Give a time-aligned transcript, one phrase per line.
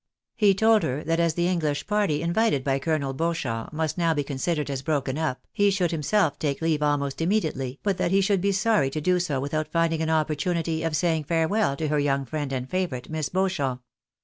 [0.35, 4.23] He told her that as the English party invited by Colonel Beachamp must now be
[4.23, 8.41] considered as broken up, he should himself take leave almost immediately, but that he should
[8.41, 12.25] be sorry to do so without finding an opportunity of saying farewell to her young
[12.25, 13.11] friend and favourite.
[13.11, 13.83] Miss Beauchamp.